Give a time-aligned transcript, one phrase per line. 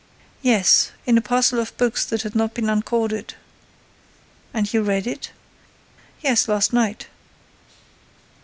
[0.41, 3.35] "Yes, in a parcel of books that had not been uncorded."
[4.51, 5.29] "And you read it?"
[6.23, 7.05] "Yes, last night."